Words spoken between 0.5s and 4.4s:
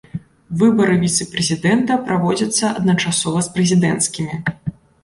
Выбары віцэ-прэзідэнта праводзяцца адначасова з прэзідэнцкімі.